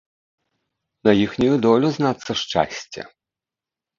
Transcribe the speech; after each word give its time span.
На 1.07 1.11
іхнюю 1.25 1.57
долю, 1.65 1.87
знацца, 1.97 2.31
шчасце. 2.45 3.01